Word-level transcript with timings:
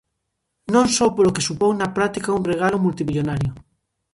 Non 0.73 0.87
só 0.97 1.05
polo 1.15 1.33
que 1.35 1.45
supón 1.47 1.71
na 1.77 1.91
práctica 1.97 2.35
un 2.37 2.43
regalo 2.51 2.77
multimillonario. 2.85 3.51